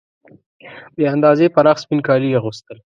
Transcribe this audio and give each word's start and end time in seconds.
بې 0.95 1.05
اندازې 1.15 1.53
پراخ 1.55 1.77
سپین 1.83 1.99
کالي 2.07 2.27
یې 2.31 2.37
اغوستل. 2.39 2.77